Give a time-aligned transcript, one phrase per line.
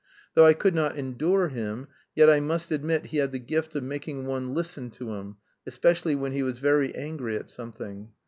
[0.33, 3.83] Though I could not endure him, yet I must admit he had the gift of
[3.83, 5.35] making one listen to him,
[5.67, 8.09] especially when he was very angry at something.